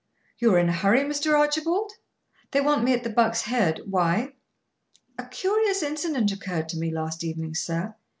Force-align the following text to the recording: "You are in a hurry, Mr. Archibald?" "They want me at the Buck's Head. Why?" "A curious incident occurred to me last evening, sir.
"You 0.39 0.55
are 0.55 0.57
in 0.57 0.67
a 0.69 0.73
hurry, 0.73 1.01
Mr. 1.01 1.37
Archibald?" 1.37 1.91
"They 2.49 2.59
want 2.59 2.83
me 2.83 2.91
at 2.91 3.03
the 3.03 3.09
Buck's 3.11 3.43
Head. 3.43 3.81
Why?" 3.85 4.33
"A 5.19 5.27
curious 5.27 5.83
incident 5.83 6.31
occurred 6.31 6.69
to 6.69 6.77
me 6.79 6.89
last 6.91 7.23
evening, 7.23 7.53
sir. 7.53 7.93